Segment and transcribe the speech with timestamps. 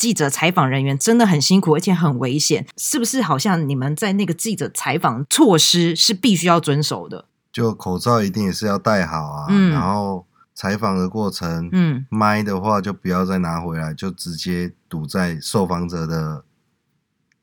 [0.00, 3.20] 记者采访人员真的很辛苦，而且很危险，是不是？
[3.20, 9.46] 好像你们在那个记者采访措施是必须要遵守的，就口罩一定也是要戴好啊。
[9.50, 10.24] 嗯，然后
[10.54, 16.44] 采访的过程，嗯，麦的话就不要再拿回来，就直接堵在受访者的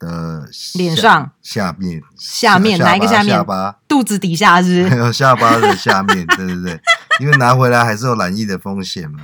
[0.00, 3.36] 的脸上下面，下面哪一个下面？
[3.36, 4.88] 下巴，肚子底下是？
[4.98, 6.80] 有下巴的下面，对对对，
[7.20, 9.20] 因为拿回来还是有染疫的风险嘛。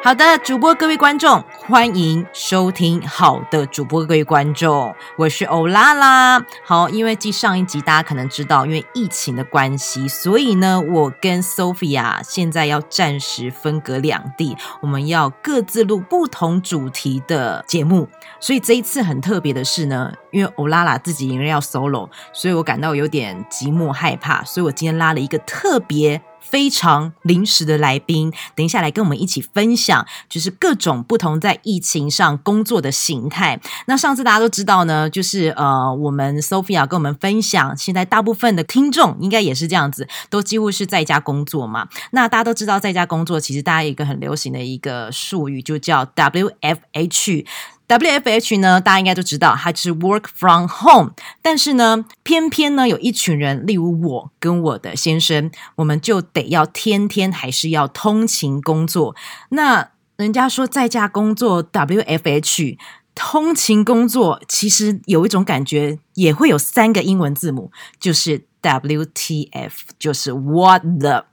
[0.00, 3.02] 好的，主播各位观众，欢迎收听。
[3.06, 6.40] 好的，主播各位观众，我是欧拉拉。
[6.64, 18.08] 好，因为继上一集大家可能知道，因为疫情的关系，所以呢，我跟 Sophia 现在要暂时分隔两地，我们要各自录不同主题的节目。
[18.38, 26.22] 所以这一次很特别的是呢，因为欧拉拉自己因为要 solo，所以我感到有点寂寞害怕，所以我今天拉了一个特别。
[26.50, 33.60] 非常临时的来宾，等一下来跟我们一起分享，就是各种不同在疫情上工作的形态。
[33.86, 41.88] 那上次大家都知道呢，就是呃，我们 Sophia 跟我们分享，现在大部分的听众应该也是这样子，都几乎是在家工作嘛。
[42.12, 47.44] 那大家都知道，在家工作其实大家一个很流行的一个术语，就叫 WFH。
[47.88, 51.14] W F H 呢，大家应该都知道，它就是 Work from Home。
[51.40, 59.16] 但是呢，偏偏呢，有一群人，例如我跟我的先生，我们就得要天天还是要通勤工作。
[59.48, 62.76] 那人家说在家工作 W F H，
[63.14, 71.24] 通勤工作其实有一种感觉，也会有三个英文字母，就是 W T F，就是 What the。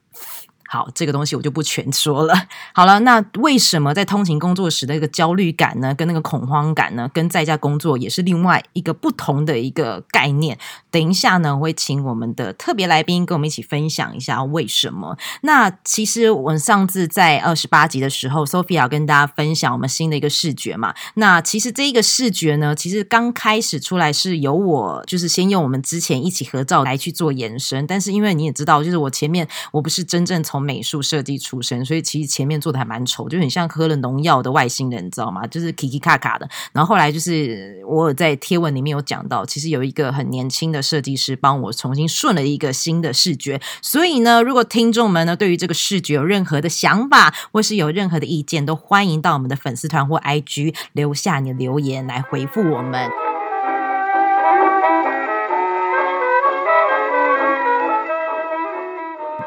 [0.75, 2.33] 好，这个东西我就不全说了。
[2.73, 5.95] 好了，那为什么在通勤工作时的一个焦虑感呢？
[5.95, 7.09] 跟那个恐慌感呢？
[7.13, 10.57] 跟在家工作也是另外一个不同的一个概念。
[10.91, 15.17] 等一下呢，我会请我们的特别来宾跟我们一起分享一下为什么。
[15.43, 20.93] 那其实我上次在二十八集的时候，Sophia 跟大家分享我们新的一个视觉嘛。
[21.13, 35.45] 那其实这一个视觉呢，其实刚开始出来是由我就是先用我们之前一起合照来去做延伸，但是因为你也知道，就是我前面我不是真正从美术设计出身，所以其实前面做的还蛮丑，就很像喝了农药的外星人，你知道吗？
[35.45, 36.49] 就是 Kiki 卡卡的。
[36.73, 43.61] 然后后来就是我在贴文里面有讲到，其实有一个很年轻的设计师帮我重新顺了一个新的视觉。
[43.81, 53.24] 所以呢，如果听众们呢对于这个视觉有任何的想法，或是有任何的意见，都欢迎到我们的粉丝团或 IG 留下你的留言来回复我们。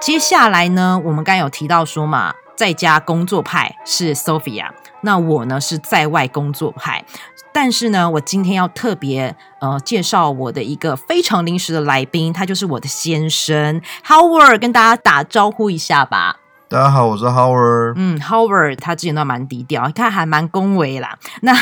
[0.00, 4.70] 接下来呢，我们刚有提到说嘛，在家工作派是 Sophia，
[5.02, 7.04] 那我呢是在外工作派。
[7.52, 16.38] 但是呢，我今天要特别呃介绍我的一个非常临时的来宾，他就是我的先生 Howard，跟大家打招呼一下吧。
[16.70, 17.94] 大家好，我是 Howard。
[17.96, 21.18] 嗯，Howard 他之前都蛮低调，他还蛮恭维啦。
[21.40, 21.54] 那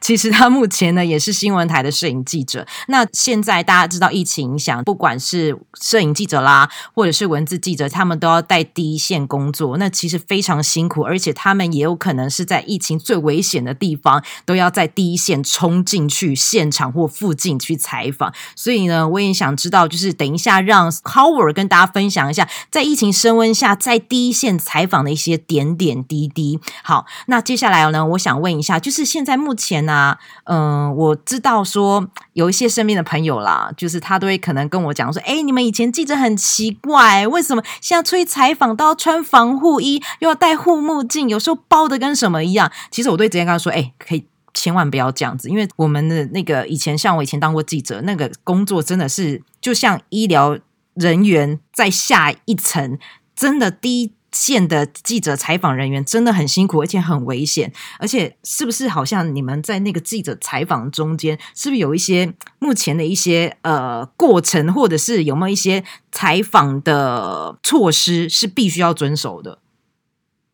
[0.00, 2.64] 其实他目前呢也是新闻台的摄影记者。
[2.86, 9.76] 那现在大家知道疫情影响，不管是摄影记者啦，或者是文字记者，他们都要在第一线工作。
[9.78, 18.32] 那其实非常辛苦，而且他们也有可能是在疫情最危险的地方，都要在第一线冲进去现场或附近去采访。
[18.54, 24.51] 所以呢，我也想知道，就是等一下让 Howard 跟大家分享一下，在疫情升温下，在第一线。
[24.58, 26.60] 采访的一些点点滴滴。
[26.82, 42.70] 好，那接下来呢，我想问一下，就是现在目前呢，嗯，我知道说有一些身边的朋友啦，就是他都会可能跟我讲说，哎，你们以前记者很奇怪，为什么现在出去采访都要穿防护衣，又要戴护目镜，有时候包的跟什么一样？
[42.90, 50.58] 其实我对直接跟他说，哎，可以千万不要这样子，因为我们的那个以前像我以前当过记者，那个工作真的是就像医疗
[50.94, 52.98] 人员在下一层，
[53.34, 54.12] 真的第一。
[54.32, 57.72] 线的记者采访人员真的很辛苦，而且很危险。
[57.98, 69.58] 而且，是不是好像你们在那个记者采访中间，是不是有一些目前的一些呃过程，或者是有没有一些采访的措施是必须要遵守的？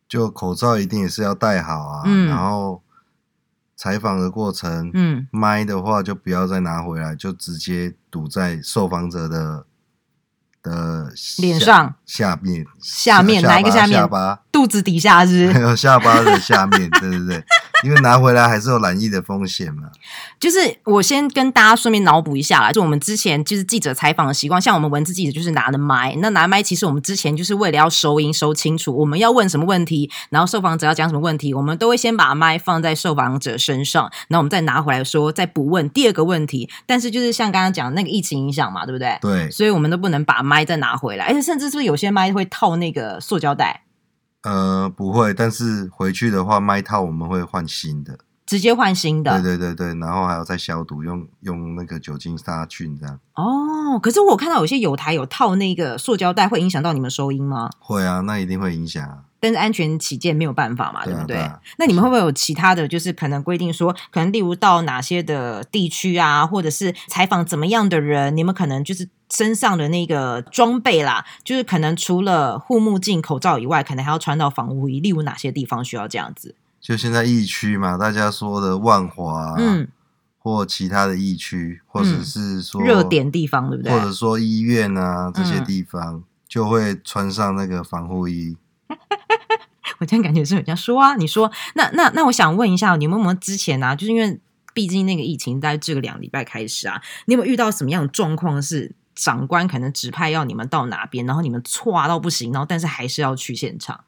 [0.07, 2.03] 就口罩一定也是要戴好啊。
[2.05, 2.27] 嗯。
[2.27, 2.83] 然后
[3.75, 9.65] 采访的过程，嗯，麦的话就不要再拿回来，就直接堵在受访者的。
[10.63, 11.07] 的
[11.37, 13.99] 脸上下面下面哪一个下面？
[13.99, 15.51] 下巴肚子底下是？
[15.59, 17.43] 有下巴的下面，对对对，
[17.83, 19.83] 因为拿回来还是有染疫的风险嘛。
[20.39, 36.69] 就是我先跟大家顺便脑补一下啦，就我们之前就是记者采访的习惯，像我们文字记者就是拿的麦，那拿麦其实我们之前就是为了要收音收清楚，我们要问什么问题，然后受访者要讲什么问题，我们都会先把麦放在受访者身上，然后我们再拿回来说再补问第二个问题。
[36.85, 39.17] 但是就是像刚刚讲那个疫情影响嘛，对不对？
[39.21, 43.83] 对，所以我们都不能把麦再拿回来，而且甚至是不是有些麦会套那个塑胶袋？
[44.43, 49.41] 呃，不会，但是回去的话，麦套我们会换新的，直接换新的。
[49.41, 53.19] 对对对对，然后还要再消毒，用用那个酒精杀菌这样。
[53.35, 57.69] 哦，可是我看到有些有台有套那个塑胶袋，会影响到你们收音吗？
[57.79, 59.23] 会啊，那一定会影响啊。
[59.41, 61.37] 但是安全起见没有办法嘛，对不对？
[61.77, 74.99] 那你们会不会有其他的就是可能规定说，可能例如到哪些的地区啊，或者是采访怎么样的人，你们可能就是身上的那个装备啦，就是可能除了护目镜、口罩以外，可能还要穿到防护衣。
[74.99, 76.55] 例如哪些地方需要这样子？
[76.81, 79.87] 就现在疫区嘛，大家说的万华，嗯，
[80.39, 83.91] 或其他的疫区，或者是说热点地方，对不对？
[83.91, 88.55] 或者说医院啊这些地方，就会穿上那个防护衣。
[89.99, 94.39] 我这样感觉是人家说啊，你说那那那，我想问一下，你们有没有之前啊，就是因为
[94.73, 98.61] 毕竟那个疫情在这个两礼拜开始啊，你有没有遇到什么样的状况？
[98.61, 103.99] 是长官可能指派要你们到哪边，然后你们错到不行，然后但是还是要去现场？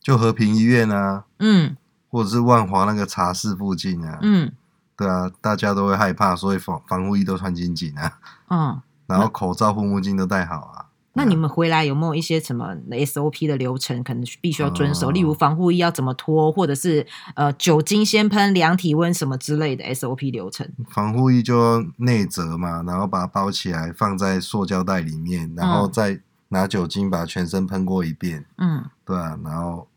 [0.00, 1.76] 就和平医院啊，嗯，
[2.08, 4.50] 或者是万华那个茶室附近啊，嗯，
[4.96, 8.18] 对啊，大家都会害怕，所以防防护衣都穿紧紧啊，
[8.48, 10.87] 嗯， 然后口罩、护目镜都戴好啊。
[11.18, 15.10] 那你们回来有没有一些什么 SOP 的流程，可能必须要遵守？
[15.10, 17.04] 例如防护衣要怎么脱，或者是
[17.34, 20.70] 呃酒精先喷、量体温什么之类的 SOP 流程？
[20.90, 26.20] 防护衣就内折嘛，然后把它包起来，放在塑胶袋里面，然后再
[26.50, 28.46] 拿酒精把全身喷过一遍。
[28.56, 29.88] 嗯，对啊，然后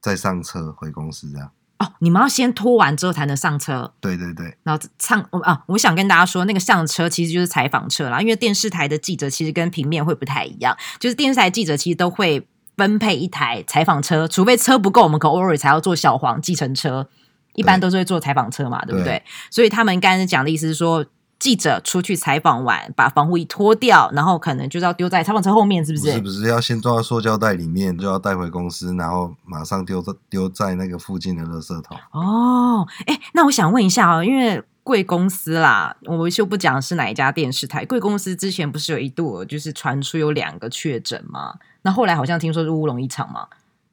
[0.00, 1.50] 再上车回公司这样。
[1.84, 3.92] 哦，你们要先拖完之后才能上车。
[4.00, 12.46] 对对对，然后上我啊，我想跟大家说，那个上车其实就是采访车啦，因为电视台的记者其实跟平面会不太一样，就是电视台记者其实都会
[12.76, 17.08] 分配一台采访车，除非车不够，我们可偶尔才要坐小黄计程车，
[17.54, 19.22] 一般都是会坐采访车嘛，对不对？
[19.50, 21.04] 所以他们刚才讲的意思是说。
[21.44, 26.10] 记者出去采访完，把防护衣脱掉，然后可能就是要丢在采访车后面，是不是？
[26.10, 31.98] 是不是要先装到塑胶袋里面，就要带回公司，然后马上丢在丢在那个附近的垃圾桶？
[32.12, 37.84] 哦，哎，那我想问一下啊，因为贵公司啦，我们就不讲是哪一家电视台。
[37.84, 41.56] 贵公司之前不是有一度就是传出有两个确诊吗？
[41.82, 43.46] 那后来好像听说是乌龙一场嘛？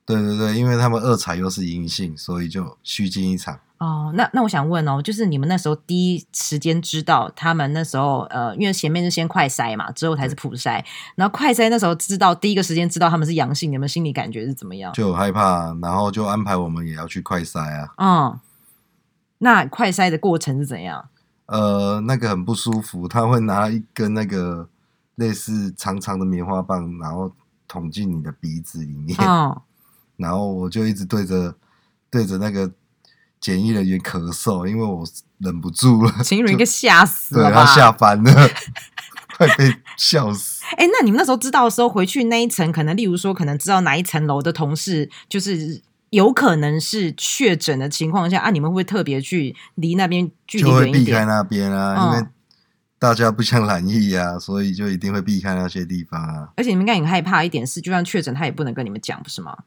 [0.06, 3.60] 对对对，因为他们二采又是阴性，所以就虚惊一场。
[3.82, 10.86] 哦，那那我想问哦，就是你们那时候第一时间知道他们那时候呃，因为前面是先快筛嘛，之后才是普筛，
[11.16, 14.94] 然后快筛那时候知道第一个时间知道他们是阳性，你们心里感觉是怎么样？
[14.94, 17.92] 就害怕，然后就安排我们也要去快筛啊。
[17.98, 18.40] 嗯，
[19.40, 21.10] 那快筛的过程是怎样？
[21.48, 24.70] 呃，那个很不舒服，他会拿一根那个
[25.16, 27.32] 类似长长的棉花棒，然后
[27.68, 29.18] 捅进你的鼻子里面，
[30.18, 31.56] 然后我就一直对着
[32.12, 32.72] 对着那个。
[33.42, 35.04] 检疫人员咳嗽，因为我
[35.40, 38.50] 忍不住了，秦人给吓死了，对他吓翻了，
[39.36, 40.64] 快被笑死。
[40.78, 50.92] 哎，那你们那时候知道的时候，回去那一层，可能例如说，可能知道哪一层楼的同事就是有可能是确诊的情况下啊，你们会不会特别去离那边距离远一？
[50.92, 52.28] 避开那边啊，因为
[53.00, 56.50] 大家不想染疫啊，所以就一定会避开那些地方啊。
[56.56, 59.58] 而且你们应该很害怕一点是，就算确诊，他也不能跟你们讲，不是吗？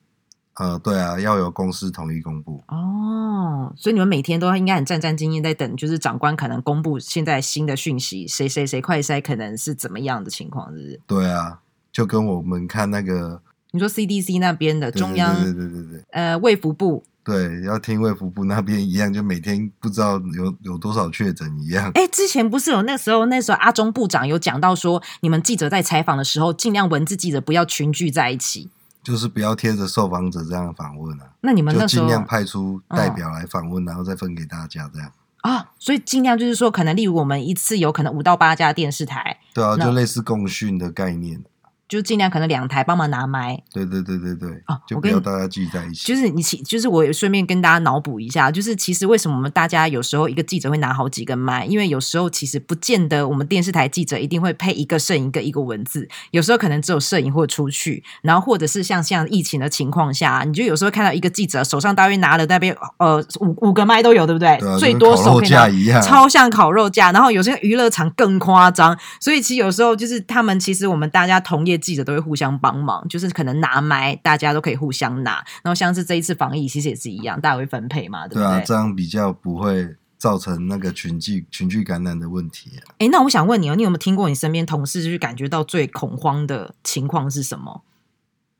[0.56, 11.01] 呃，对啊，要由公司统一公布哦，所以你们每天都应该很战战兢兢在等，就是长官可能公布现在新的讯息，谁谁谁快筛可能是怎么样的情况，是不是？
[11.09, 11.59] 对啊，
[11.93, 21.90] 就跟我们看那个，你说 CDC 那边的中央，对对对对对，呃，卫福部，对，要听卫福部那边一样，就每天不知道有有多少确诊一样。
[21.95, 28.71] 哎，之前不是有那时候，那时候阿中部长有讲到说，你们记者在采访的时候，尽量文字记者不要群聚在一起。
[29.04, 35.70] 就是不要贴着受访者这样访问啊，那你们就尽量派出代表来访问，然后再分给大家这样啊。
[35.78, 41.44] 所以尽量就是说，可能例如我们一次有可能五到八家电视台，对啊，就类似共讯的概念。
[41.87, 46.07] 就尽量可能两台帮忙拿麦，对对对对对，哦，就不要大家聚在一起。
[46.07, 51.67] 就是你其就是我也顺便跟大家脑补一下，就是其实为什么我们大家有时候一个记者会拿好几个麦？
[51.67, 64.59] 因为有时候其实不见得我们电视台记者一定会配一个摄影一个一个文字，有时候可能只有摄影或出去，然后或者是像像疫情的情况下，你就有时候看到一个记者手上大约拿了那边呃五五个麦都有，对不对？
[64.79, 67.12] 最多手架一样，超像烤肉架。
[67.12, 71.74] 然后有些娱乐场更夸张，所以其实有时候就是他们其实我们大家同业。
[71.75, 75.45] 业记者都会互相帮忙，就是可能拿麦，大家都可以互相拿。
[75.62, 78.64] 然后像是这一次防疫，其实也是一样，大家会分配嘛，对不对？
[78.64, 82.71] 这样比较不会造成那个群聚群聚感染的问题。
[82.99, 87.83] 哎，那我想问你哦，你有没有听过你身边同事就是感觉到最恐慌的情况是什么？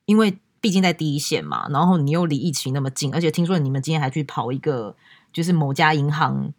[0.05, 4.95] 因为毕竟在第一线嘛，然后你又离疫情那么近，而且听说你们今天还去跑一个，
[5.31, 6.51] 就是某家银行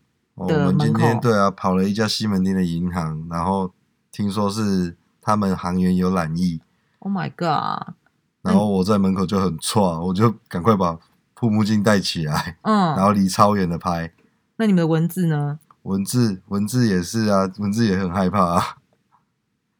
[0.48, 1.20] 的门口。
[1.20, 3.72] 对啊，跑了一家西门町的银行，然后
[4.10, 4.96] 听说是
[5.26, 6.60] 他们行员有染疫。
[7.00, 7.94] Oh my god！
[8.42, 10.96] 然后我在门口就很错，我就赶快把
[11.34, 14.12] 护目镜戴起来，嗯，然后离超远的拍。
[14.58, 15.58] 那你们的文字呢？
[15.82, 18.76] 文字文字也是啊，文字也很害怕啊。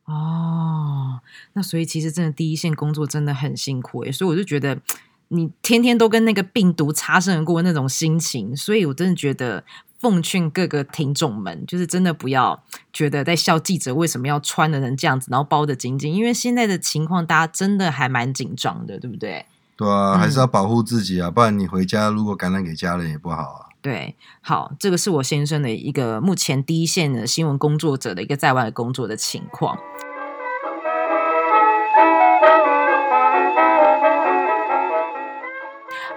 [0.07, 1.21] 哦，
[1.53, 4.81] 那所以其实真的第一线工作真的很辛苦诶，所以我就觉得
[5.29, 9.63] 你天天都跟那个病毒擦身而过那种心情，所以我真的觉得
[9.99, 12.63] 奉劝各个听众们，就是真的不要
[12.93, 19.47] 觉得在笑记者为什么要穿的成这样子，然后包的紧紧，因为现在的情况大家真的还蛮紧张的，对不对？
[19.77, 23.67] 对啊，还是要保护自己啊，不然你回家如果感染给家人也不好啊。
[23.83, 29.79] 对，好，这个是我先生的一个目前第一线的新闻工作者的一个在外工作的情况。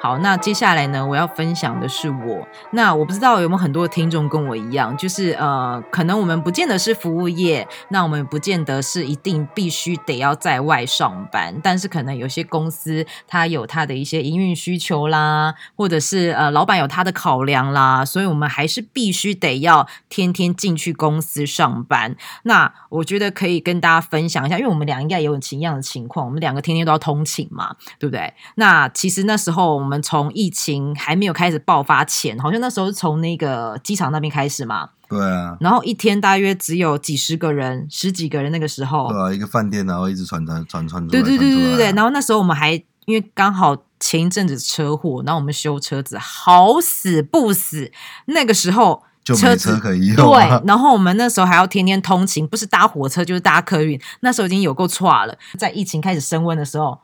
[0.01, 2.48] 好，那接下来呢，我要分享的是我。
[2.72, 22.15] 那我不知道有没有很多听众跟我一样，就是呃，可能我们不见得是服务业，那我们不见得是一定必须得要在外上班，但是可能有些公司它有它的一些营运需求啦，或者是呃，老板有他的考量啦，所以我们还是必须得要天天进去公司上班。
[22.44, 28.34] 那我觉得可以跟大家分享一下，因为我们俩应该也有一样的情况，我们两个天天都要通勤嘛，对不对？
[28.56, 29.88] 那其实那时候。
[29.89, 34.91] 我们从疫情还没有开始爆发前，好像那时候是从那个机场那边开始嘛。
[35.10, 35.58] 对啊。
[35.60, 39.12] 然后一天大约只有几十个人、十几个人，那个时候。
[39.12, 41.91] 对啊，一个饭店，然后一直传传传传对对对对对对。
[41.93, 42.74] 然后那时候我们还
[43.05, 47.91] 因为刚好前一阵子车祸，然后我们修车子，好死不死，
[48.25, 50.15] 那个时候就车子可以用。
[50.17, 50.62] 对。
[50.67, 54.00] 然后我们那时候还要天天通勤，不是搭火车就是搭客运。
[54.19, 57.00] 那时候已经有够差了，在疫情开始升温的时候。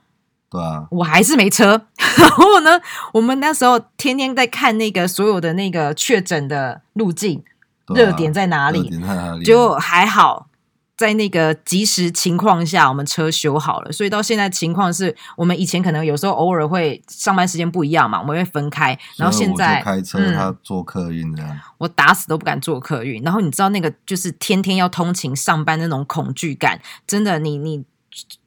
[0.56, 1.82] 对啊，我还是没车。
[2.18, 2.80] 然后呢，
[3.14, 7.44] 我们那时候天天在看那个所有的那个确诊的路径，
[7.88, 8.90] 热点在哪里？
[9.44, 10.48] 就还好，
[10.98, 13.92] 在那个及时情况下，我们车修好了。
[13.92, 18.98] 所以到现在情况是，我们以前可能有时候偶尔会上班时间不一样嘛，我们会分开。
[19.18, 23.22] 然后现在开车，他坐客运这样，我打死都不敢坐客运。
[23.24, 27.84] 然后你知道那个就是天天要通勤上班那种恐惧感，真的，你你。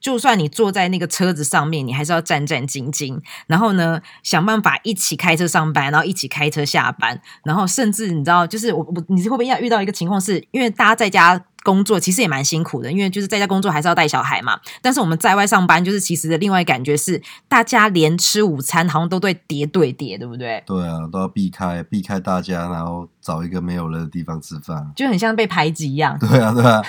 [0.01, 3.21] 就算你坐在那个车子上面，你还是要战战兢兢。
[3.47, 7.21] 然后呢，想办法一起开车上班，然后一起开车下班。
[7.45, 14.59] 然后甚至你知道，就是我我你会不会要遇到一个情况，是因为大家在家工作其实也蛮辛苦的，因为就是在家工作还是要带小孩嘛。
[14.81, 20.63] 但是我们在外上班，就是其实的另外感觉是，大家连吃午餐好像都对叠对叠，对不对？
[20.65, 26.17] 对啊，都要避开避开大家，然后找一个没有人的地方吃饭，就很像被排挤一样。
[26.21, 26.83] 对啊，对啊。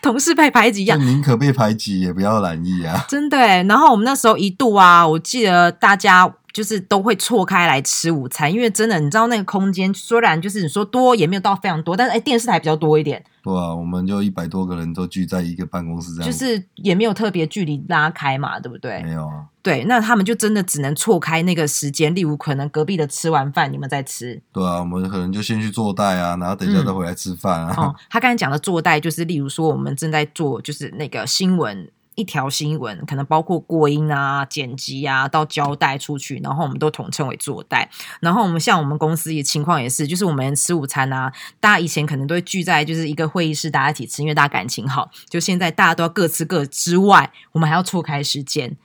[0.02, 3.04] 同事被排挤一样，宁可被排挤也不要懒意啊！
[3.08, 6.34] 真的，然后我们那时候一度啊，我记得大家。
[6.52, 13.22] 就是都会错开来吃午餐，因为真的，你知道那个空间虽然就是你说多也没有到非常多，但是哎，电视台比较多一点。
[13.42, 19.02] 对啊，我们就一百多个人都聚在一个办公室，这样就是也没有特别距离拉开嘛，对不对？
[19.02, 19.46] 没有啊。
[19.62, 24.40] 对，那他们就真的只能错开那个时间，例如可能隔壁的吃完饭，你们再吃。
[24.52, 27.74] 对啊，我们可能就先去坐代啊，然后等一下再回来吃饭啊。
[27.76, 31.90] 哦，他刚才讲的坐代，就是例如说我们正在做，就是那个新闻。
[32.20, 37.90] 一条新闻可能包括过音啊、剪辑啊，到交代出去，然后我们都统称为做代。
[38.20, 45.10] 然后我们像我们公司也情况也是，就是我们吃午餐啊，大家以前可能都会聚在就是一个会议室，大家一起吃，因为大家感情好。
[45.28, 48.76] 就现在大家都要各吃各之外，我们还要错开时间。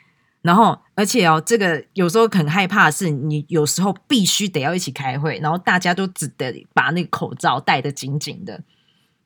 [0.42, 8.62] 然后而且哦，这个有时候很害怕的是，你有时候必须得要一起开会，然后大家都只得把那个口罩戴得紧紧的。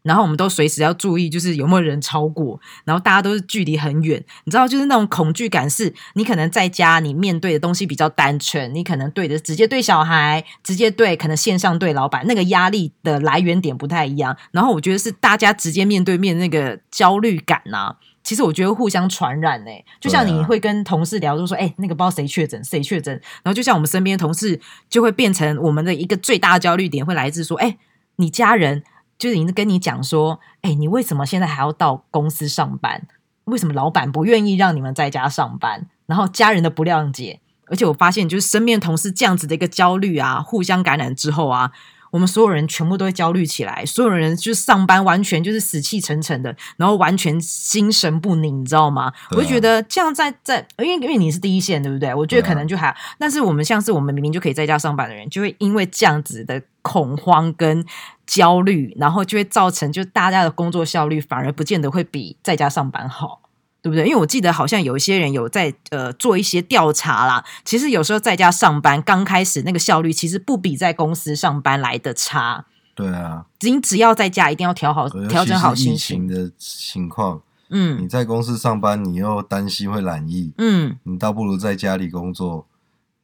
[0.10, 2.60] 然后我们都随时要注意，就是有没有人超过。
[2.84, 14.36] 然后大家都是距离很远，你知道，就是那种恐惧感，是你可能在家你面对的东西比较单纯，你可能对的直接对小孩，直接对可能线上对老板，那个压力的来源点不太一样。
[14.50, 19.70] 然后我觉得是大家直接面对面那个焦虑感呐，其实我觉得互相传染呢。
[20.00, 23.14] 就像你会跟同事聊，就说哎，那个不知道谁确诊，谁确诊。
[23.44, 27.78] 然后就像我们身边的同事，就会变成我们的一个最大的焦虑点，会来自说，哎，
[28.16, 28.84] 你家人。
[29.20, 33.06] 就是已经跟你讲说，哎，你为什么现在还要到公司上班？
[33.44, 35.88] 为什么老板不愿意让你们在家上班？
[36.06, 41.72] 然后家人的不谅解，而且我发现，就是身边同事这样子的一个焦虑啊，互相感染之后啊，
[42.12, 49.12] 我们所有人全部都会焦虑起来，所有人就是上班完全就是死气沉沉的，然后完全心神不宁，你知道吗？
[49.32, 52.14] 我就觉得这样在在，因为因为你是第一线，对不对？
[52.14, 57.86] 我觉得可能就还，但是我们像是我们明明就可以在家上班的人，就会因为这样子的恐慌跟
[58.30, 63.42] 焦虑，然后就会造成就大家的工作效率反而不见得会比在家上班好。
[63.82, 64.06] 对不对？
[64.06, 67.46] 因为我记得好像有一些人有在呃做一些调查啦。
[67.64, 72.66] 其实有时候在家上班刚开始那个效率其实不比在公司上班来的差。
[72.94, 77.42] 对啊，你只要在家一定要调好调整好心情的情况。
[77.70, 82.68] 嗯，你在公司上班你又担心会懒意，嗯，你倒不如在家里工作，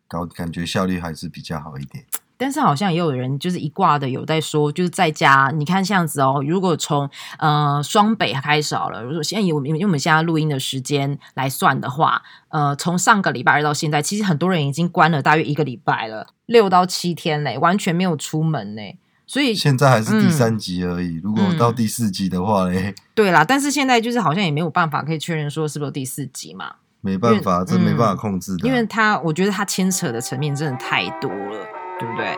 [0.07, 2.05] 搞感觉效率还是比较好一点。
[2.37, 6.43] 但是好像也有人就是一挂的有在说，就是在家，你看这样子哦。
[6.45, 18.97] 如果从呃双北开始好了，如果现在以我们因为我们现在录音的时间来算的话，呃，从上个礼拜二到现在，其实很多人已经关了大约一个礼拜了，六到七天嘞，完全没有出门嘞。
[19.27, 21.19] 所以现在还是第三集而已。
[21.23, 23.43] 如果到第四集的话嘞，对啦。
[23.43, 26.75] 但是现在就是好像也没有办法可以确认说是不是第四集嘛？
[27.01, 31.65] 没办法，这没办法控制的，因为他我觉得他牵扯的层面真的太多了。
[31.99, 32.37] 对不对？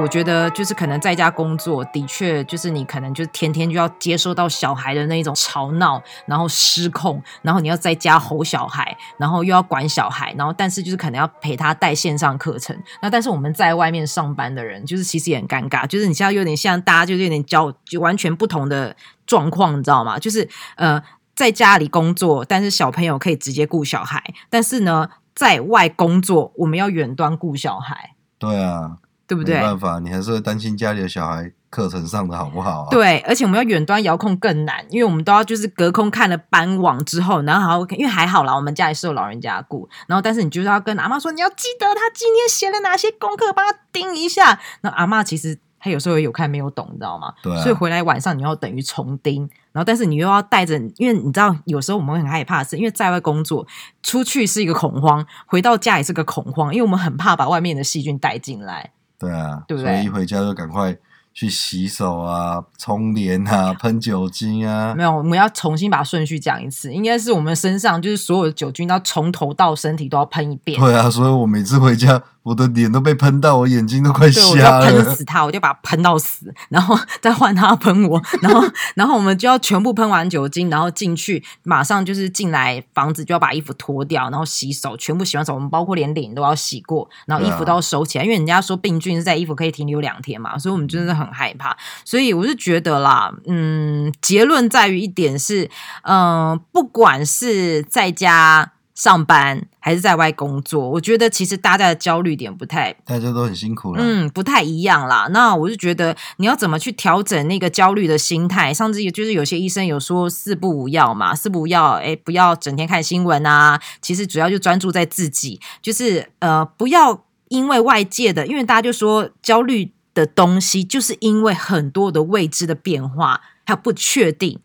[0.00, 12.76] 我觉得就是可能在家工作，的确就是你可能就天天就要接收到小孩的那一种吵闹，然后失控，然后你要在家吼小孩，然后又要管小孩，然后但是就是可能要陪他带线上课程。
[13.00, 20.18] 那但是我们在外面上班的人，就是其实也很尴尬，就是你现在有点像大家就是有点交，就完全不同的状况，你知道吗？
[20.18, 21.00] 就是呃。
[21.34, 24.22] 在家里工作，但是小朋友可以直接顾小孩。
[24.50, 28.14] 但是呢，在外工作，我们要远端顾小孩。
[28.38, 29.56] 对啊，对不对？
[29.56, 32.88] 没办法，你还是会担心家里的小孩课程上的好不好啊？
[32.90, 39.88] 对，而且我们要远端遥控更难，因为我们都要就是隔空看了班网之后，然后还要因为还好啦，我们家里是有老人家顾。
[40.06, 44.60] 然后，但是你就是要跟阿妈说，你要记得他今天写了哪些功课，帮他盯一下。
[44.82, 45.58] 那阿妈其实。
[45.82, 47.34] 他有时候有看没有懂，你知道吗？
[47.42, 47.54] 对。
[47.58, 53.66] 所以回来晚上你要等于重盯，然后但是你又要带着，因为你知道有时候我们很害怕，是因为在外工作，
[54.02, 58.92] 出去是一个恐慌，回到家也是个恐慌，因为我们很怕把外面的细菌带进来。
[59.18, 59.92] 对啊，对不对？
[59.92, 60.96] 所以一回家就赶快。
[61.34, 64.92] 去洗手啊，冲脸啊，喷酒精啊？
[64.94, 66.92] 没有，我们要重新把顺序讲一次。
[66.92, 70.78] 应该是我们身上就是所有的酒精，要从头到身体都要喷一遍。
[70.78, 74.90] 对啊，所以我每次回家，我的脸都被喷到，我眼睛都快瞎了。
[74.90, 78.62] 喷 死他，我就把他喷到死，然后再换他喷我，然后
[78.94, 91.22] 然后我们就要全部喷完酒精，然后进去，马上就是进来房子就要把衣服脱掉，然后洗手，全部洗完手，我们包括连脸都要洗过，然后衣服都要收起来，因为人家说病菌是在衣服可以停留两天嘛，所以我们真的很。
[91.22, 95.70] 很害怕，所以我是觉得啦，嗯，结论在于一点是，
[96.02, 105.26] 嗯，不管是在家上班还是在外工作，我觉得其实大家的焦虑点不太，大家都很辛苦了，嗯，不太一样啦。
[105.32, 108.72] 那我就觉得你要怎么去调整那个焦虑的心态？
[108.72, 119.90] 上次也就是有些医生有说四不五要嘛，四不要，哎，不要整天看新闻啊，其实主要就专注在自己，就是呃，不要因为外界的，因为大家就说焦虑。
[120.14, 124.60] 的东西，就是因为很多的未知的变化，还有不确定，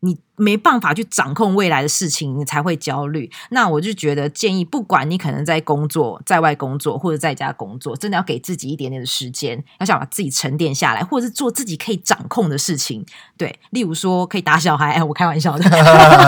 [0.00, 0.18] 你。
[0.40, 3.28] 没办法去掌控未来的事情，你才会焦虑。
[3.50, 13.04] 那我就觉得建议，不管你可能在工作、在外工作或者在家工作，真的要给自己一点点的时间，要想把自己沉淀下来，或者是做自己可以掌控的事情。
[13.36, 15.68] 对，例如说可以打小孩，哎， 我开玩笑的，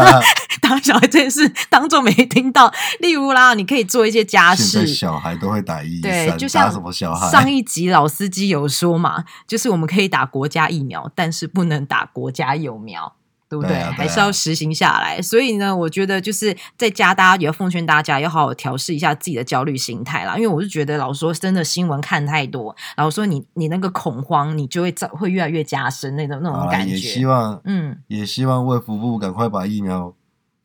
[0.61, 2.75] 打小孩这件事当做没听到。
[2.99, 7.31] 例如啦，你可以做一些家事，小孩都会打一对，就像什么小孩？
[7.31, 13.15] 上一集老司机有说嘛，就是我们可以打国家疫苗，但是不能打国家幼苗。
[13.51, 13.77] 对不对？
[13.83, 15.21] 还是要实行下来。
[15.21, 20.37] 所以呢，我觉得就是在家，大家也要奉劝大家要好好调试一下自己的焦虑心态啦。
[20.37, 26.95] 因为我是觉得，老说真的，新闻看太多，然后说你你那个恐慌，你就会会越来越加深那种那种感觉。
[26.95, 30.15] 也希望，嗯，也希望卫福部赶快把疫苗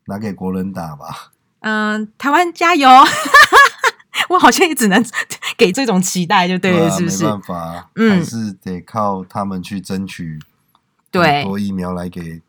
[0.06, 1.32] 拿给国人打吧。
[1.62, 2.88] 嗯，台湾加油！
[4.30, 5.04] 我好像也只能
[5.58, 7.24] 给这种期待，就对了，是不是？
[7.24, 10.40] 没办法，还是得靠他们去争取
[11.10, 12.44] 对多疫苗来给。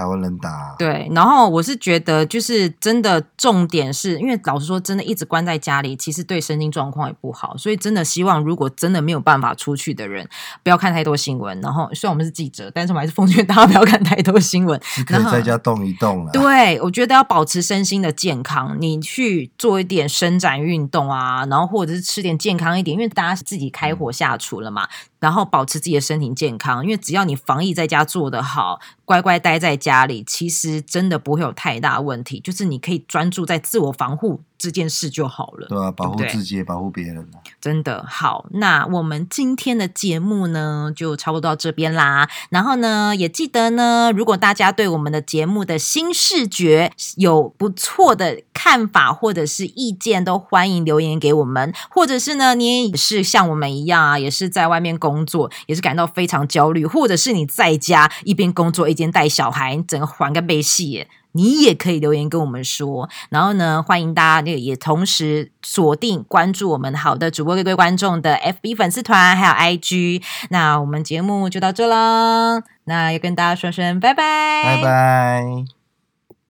[0.00, 10.26] 台湾人打对，然后我是觉得就是真的重点是因为老实说，真的一直关在家里，其实对身心状况也不好，所以真的希望如果真的没有办法出去的人，
[10.62, 11.60] 不要看太多新闻。
[11.60, 16.32] 然后虽然我们是记者，但是我们还是奉劝大家不要看太多新闻， 可以在家动一动了。
[16.32, 24.88] 对，我觉得要保持身心的健康，你去做一点伸展运动啊，然后或者是吃点健康一点，因为大家自己开火下厨了嘛。
[25.20, 32.40] 然后保持自己的身体健康，因为只要你防疫在家做得好，乖乖待在家里，其实真的不会有太大问题。
[32.40, 37.26] 就是你可以专注在自我防护这件事就好了，对啊，保护自己也保护别人
[37.58, 42.28] 真的好，那我们今天的节目呢，就差不多到这边啦。
[42.50, 51.72] 然后呢，也记得呢，如果大家对我们的节目的新视觉有不错的看法或者是意见，都欢迎留言给我们。
[51.88, 61.06] 或者是呢，你也是像我们一样啊，也是在外面工作，也是感到非常焦虑，或者是你在家一边工作一边带小孩，整个还个背戏。
[61.32, 70.22] 你也可以留言跟我们说，然后呢，欢迎大家那也同时锁定关注我们好的主播各位观众的 FB 粉丝团还有 IG。
[70.50, 75.79] 那我们节目就到这了，那要跟大家说声拜拜，拜拜。